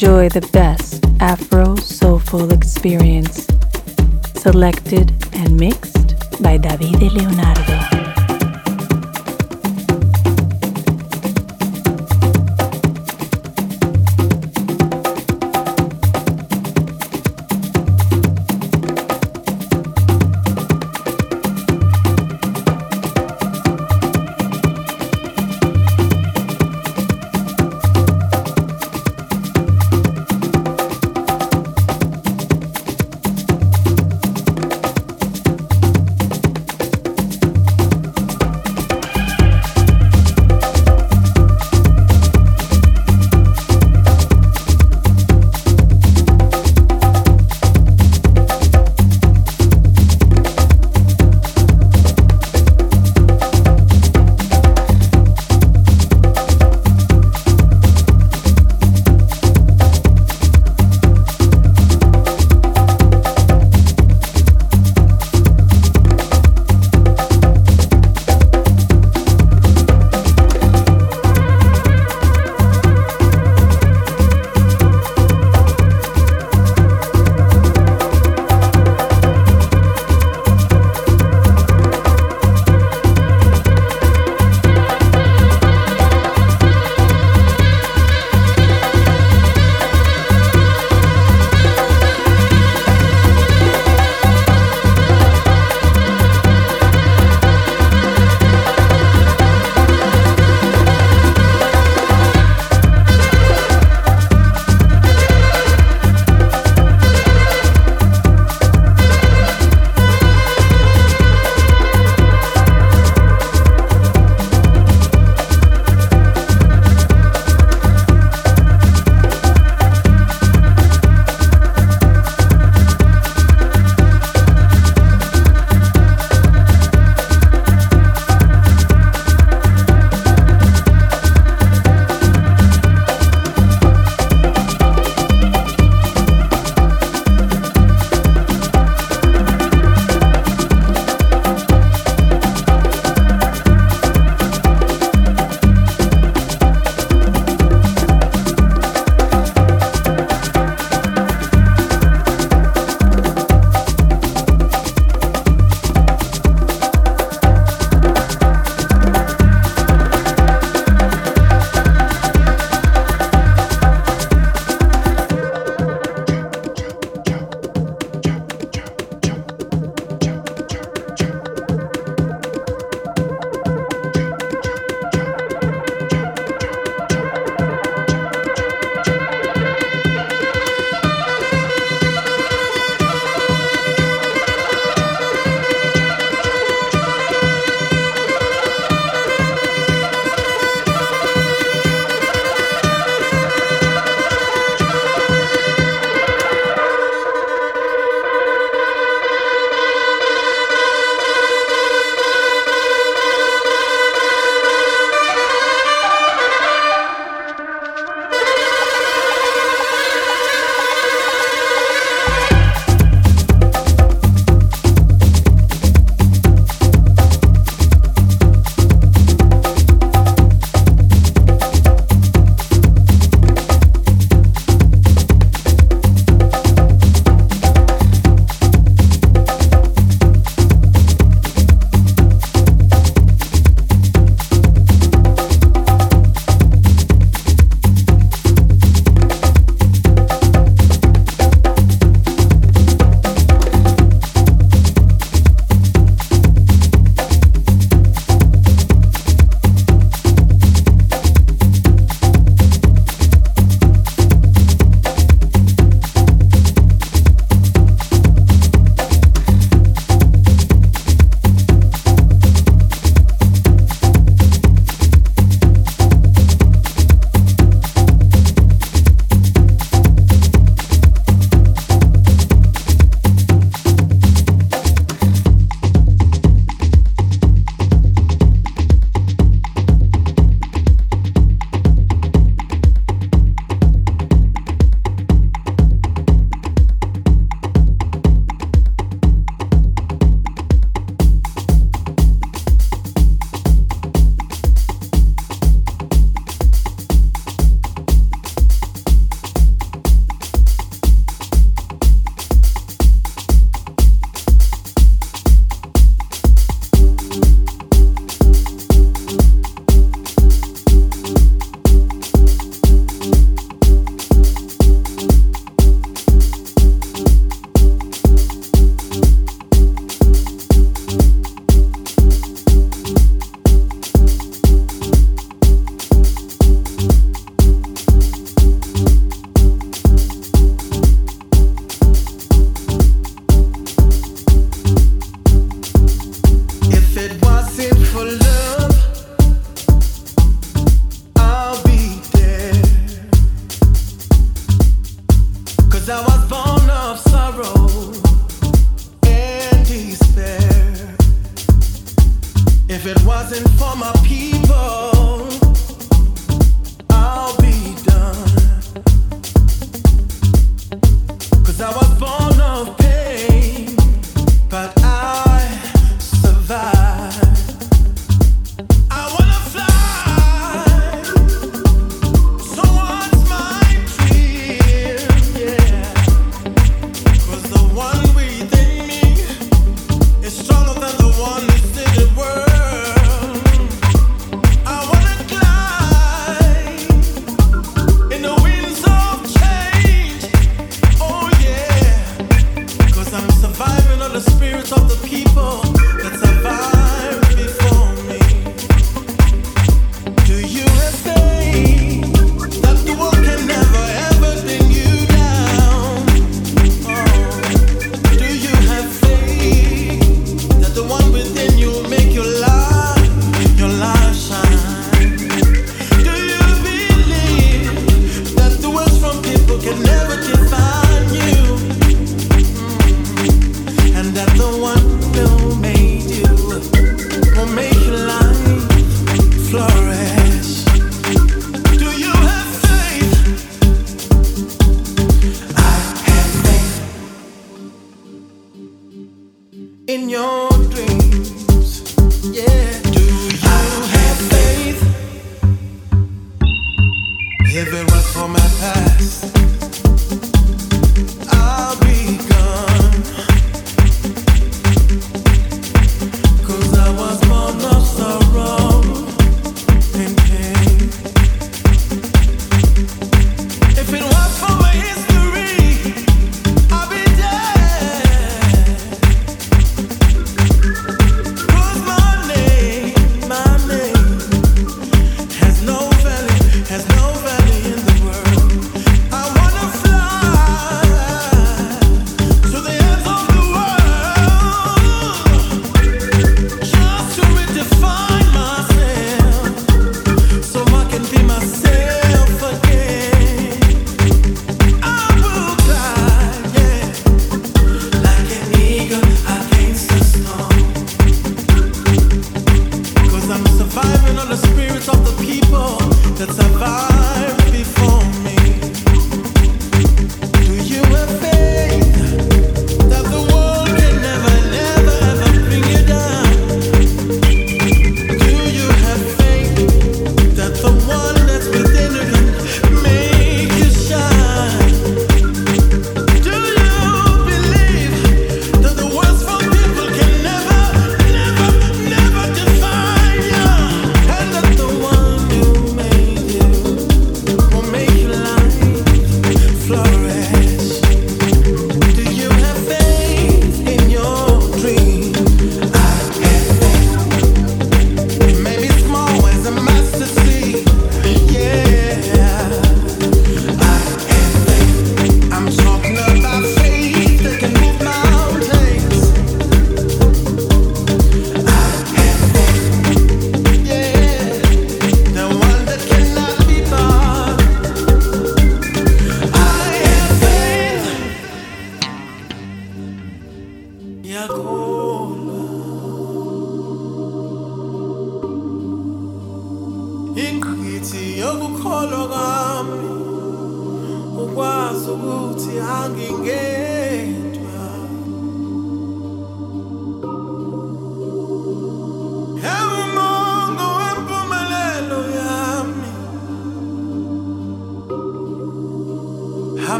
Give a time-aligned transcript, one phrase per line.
[0.00, 3.48] Enjoy the best Afro soulful experience.
[4.40, 7.67] Selected and mixed by Davide Leonardo.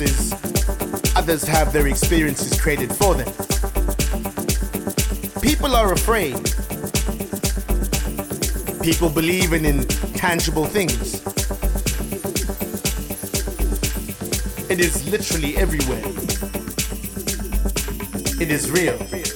[0.00, 3.26] Experiences, others have their experiences created for them.
[5.40, 6.34] People are afraid.
[8.82, 11.22] People believe in intangible things.
[14.70, 16.04] It is literally everywhere.
[18.40, 19.35] It is real.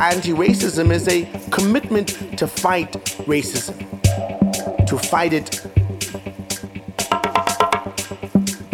[0.00, 2.92] anti racism is a commitment to fight
[3.26, 3.76] racism,
[4.86, 5.56] to fight it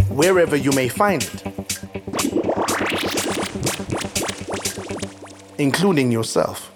[0.09, 1.43] wherever you may find it,
[5.59, 6.76] including yourself.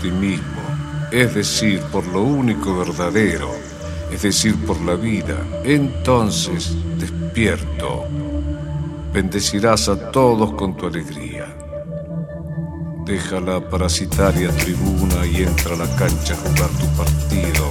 [0.00, 0.62] ti mismo,
[1.10, 3.50] es decir, por lo único verdadero,
[4.10, 5.36] es decir, por la vida.
[5.64, 8.06] Entonces, despierto,
[9.12, 11.46] bendecirás a todos con tu alegría.
[13.04, 17.70] Deja la parasitaria tribuna y entra a la cancha a jugar tu partido.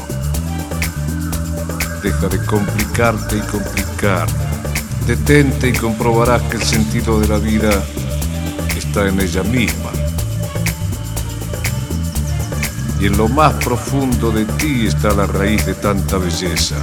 [2.03, 4.27] Deja de complicarte y complicar.
[5.07, 7.71] Detente y comprobarás que el sentido de la vida
[8.77, 9.78] está en ella misma.
[12.99, 16.75] Y en lo más profundo de ti está la raíz de tanta belleza.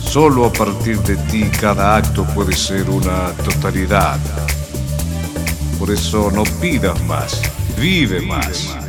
[0.00, 4.18] Solo a partir de ti cada acto puede ser una totalidad.
[5.78, 7.40] Por eso no pidas más,
[7.78, 8.81] vive más.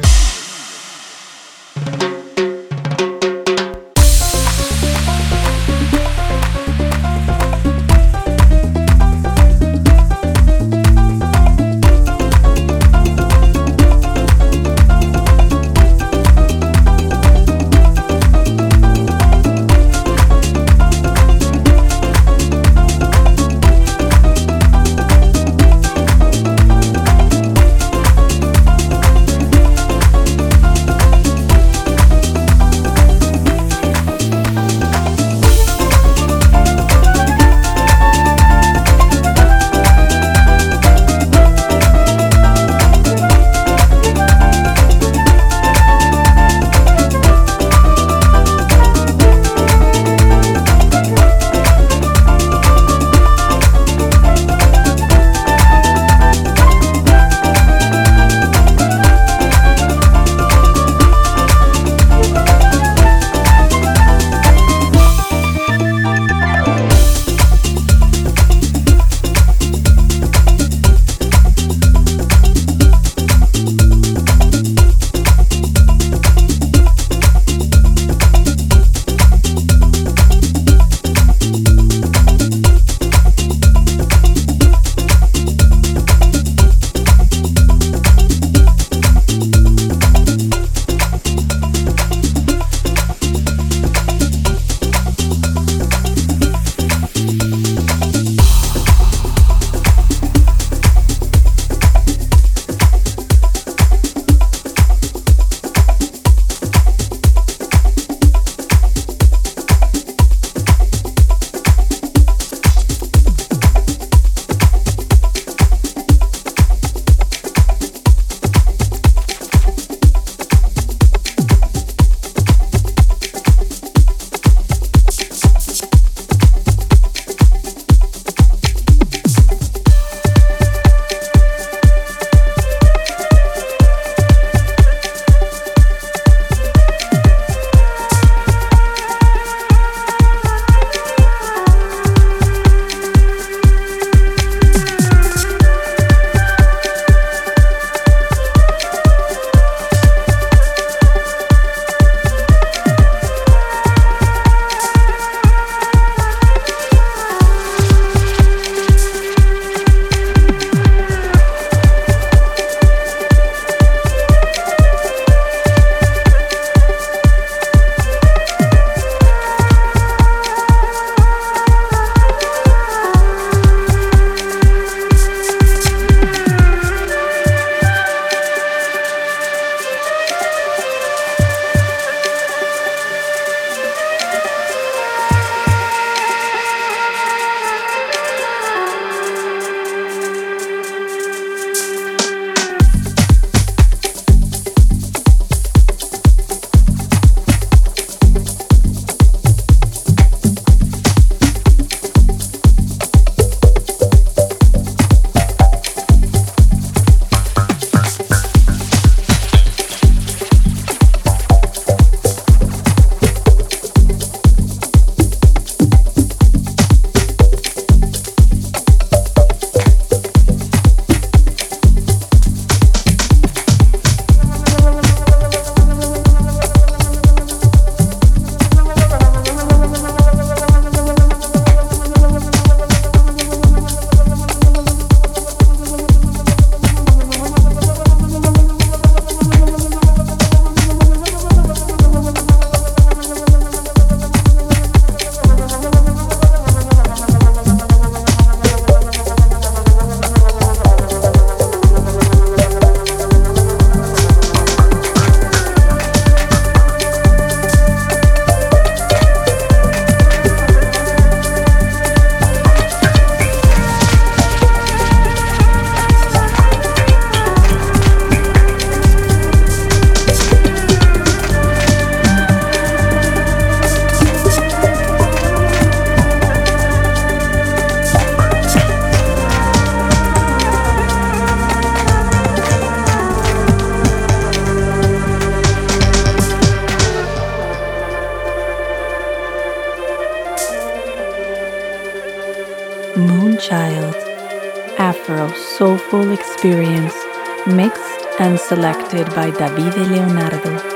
[298.68, 300.93] Selected by Davide Leonardo.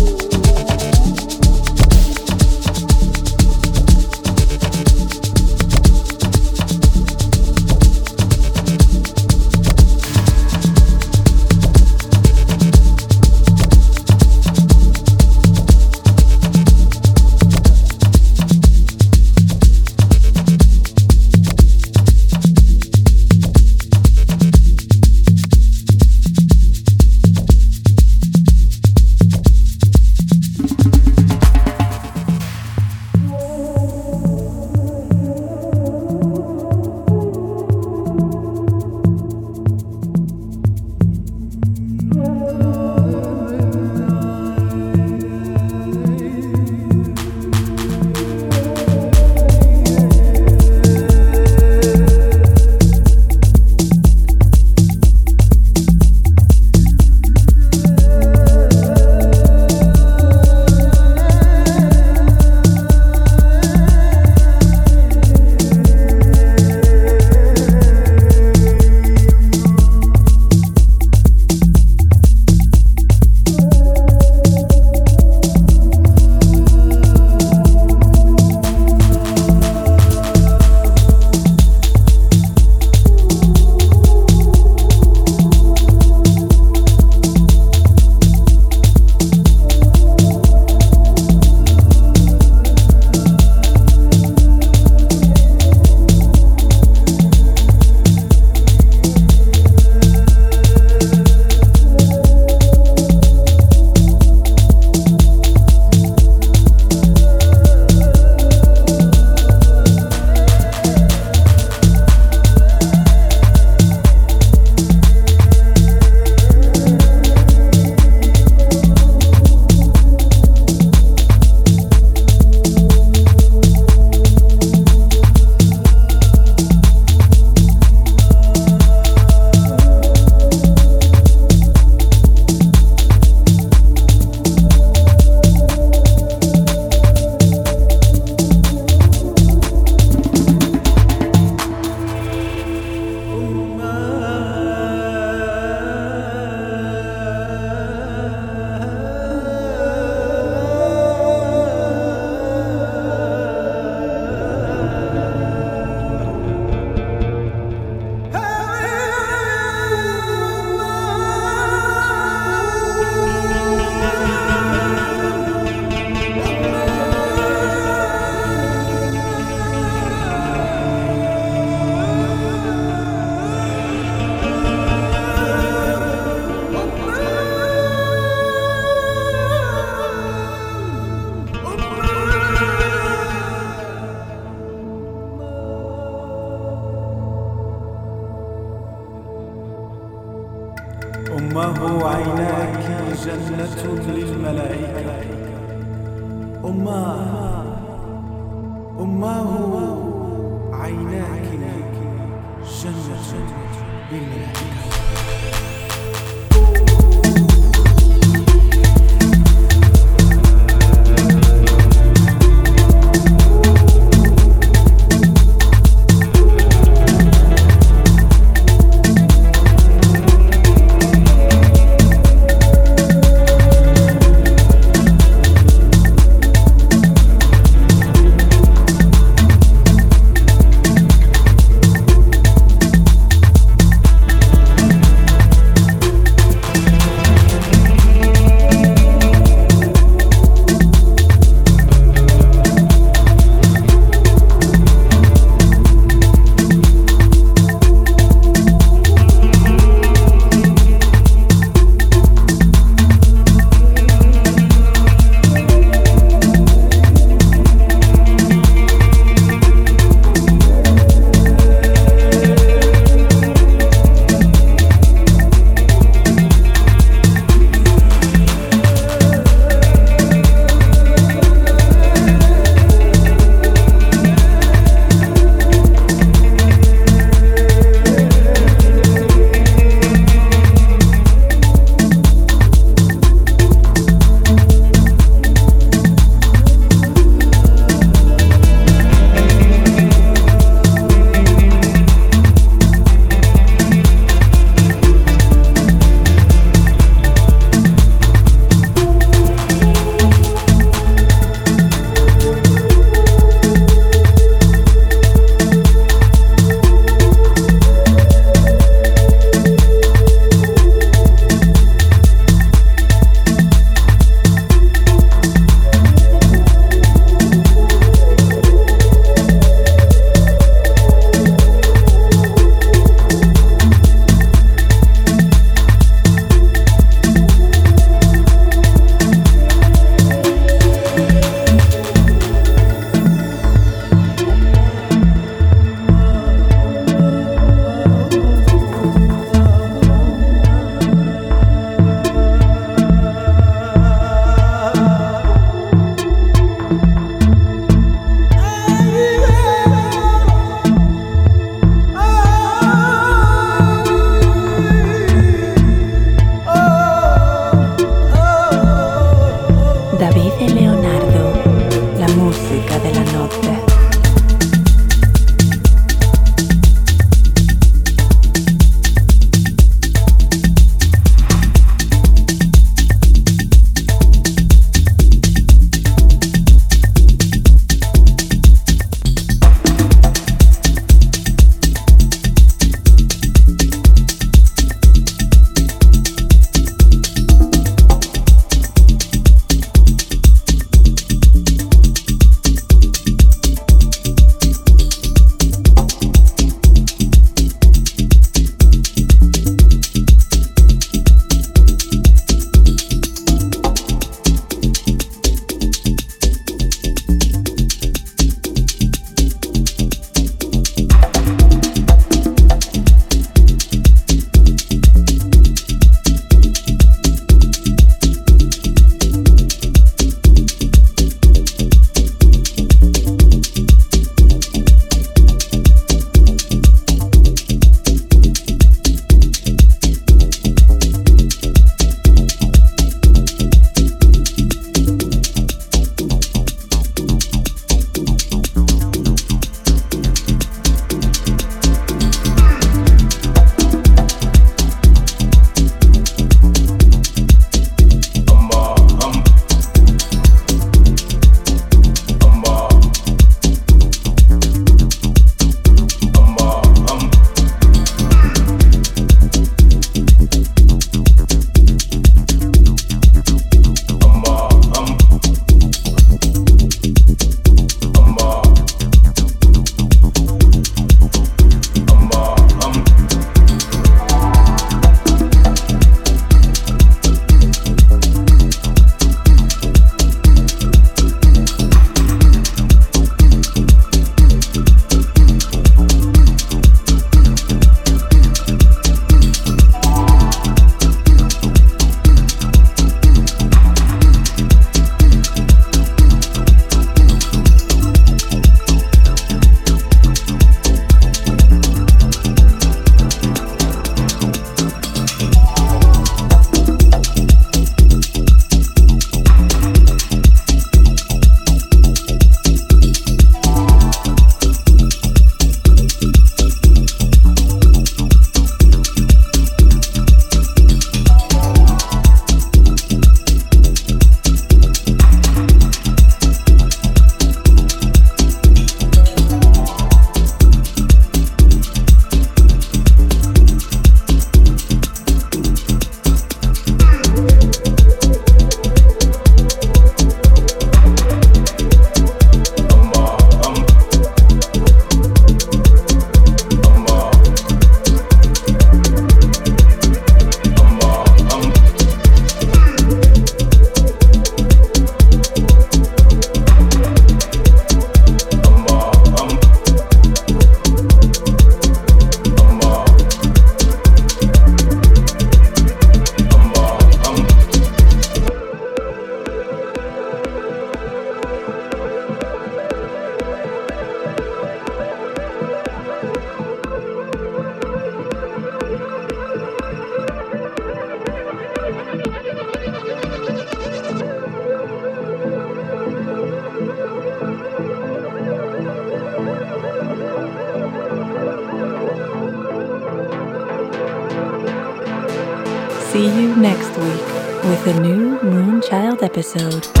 [599.53, 600.00] Episode.